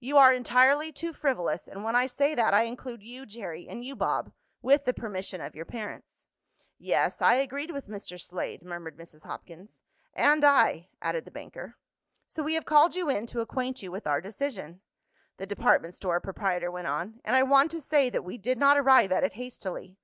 [0.00, 3.84] You are entirely too frivolous, and when I say that I include you, Jerry, and
[3.84, 6.26] you, Bob, with the permission of your parents."
[6.78, 8.18] "Yes, I agreed with Mr.
[8.18, 9.24] Slade," murmured Mrs.
[9.24, 9.82] Hopkins.
[10.14, 11.76] "And I," added the banker.
[12.26, 14.80] "So we have called you in to acquaint you with our decision,"
[15.36, 17.20] the department store proprietor went on.
[17.22, 19.98] "And I want to say that we did not arrive at it hastily.